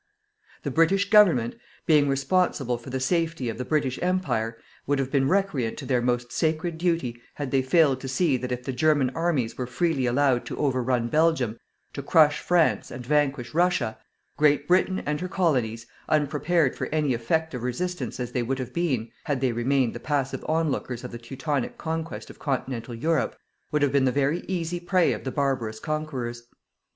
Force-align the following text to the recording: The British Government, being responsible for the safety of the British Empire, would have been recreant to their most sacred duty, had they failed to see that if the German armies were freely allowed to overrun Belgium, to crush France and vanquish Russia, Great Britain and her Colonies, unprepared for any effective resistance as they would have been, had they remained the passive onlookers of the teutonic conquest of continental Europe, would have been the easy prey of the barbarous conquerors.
The 0.63 0.71
British 0.71 1.11
Government, 1.11 1.53
being 1.85 2.09
responsible 2.09 2.79
for 2.79 2.89
the 2.89 2.99
safety 2.99 3.49
of 3.49 3.59
the 3.59 3.63
British 3.65 3.99
Empire, 4.01 4.57
would 4.87 4.97
have 4.97 5.11
been 5.11 5.29
recreant 5.29 5.77
to 5.77 5.85
their 5.85 6.01
most 6.01 6.31
sacred 6.31 6.79
duty, 6.79 7.21
had 7.35 7.51
they 7.51 7.61
failed 7.61 8.01
to 8.01 8.07
see 8.07 8.35
that 8.37 8.51
if 8.51 8.63
the 8.63 8.73
German 8.73 9.11
armies 9.11 9.59
were 9.59 9.67
freely 9.67 10.07
allowed 10.07 10.43
to 10.47 10.57
overrun 10.57 11.07
Belgium, 11.07 11.59
to 11.93 12.01
crush 12.01 12.39
France 12.39 12.89
and 12.89 13.05
vanquish 13.05 13.53
Russia, 13.53 13.95
Great 14.37 14.67
Britain 14.67 15.03
and 15.05 15.21
her 15.21 15.27
Colonies, 15.29 15.85
unprepared 16.09 16.75
for 16.75 16.87
any 16.87 17.13
effective 17.13 17.61
resistance 17.61 18.19
as 18.19 18.31
they 18.31 18.41
would 18.41 18.57
have 18.57 18.73
been, 18.73 19.11
had 19.25 19.39
they 19.39 19.51
remained 19.51 19.93
the 19.93 19.99
passive 19.99 20.43
onlookers 20.49 21.03
of 21.03 21.11
the 21.11 21.19
teutonic 21.19 21.77
conquest 21.77 22.31
of 22.31 22.39
continental 22.39 22.95
Europe, 22.95 23.35
would 23.71 23.83
have 23.83 23.91
been 23.91 24.05
the 24.05 24.43
easy 24.51 24.79
prey 24.79 25.13
of 25.13 25.23
the 25.25 25.31
barbarous 25.31 25.79
conquerors. 25.79 26.47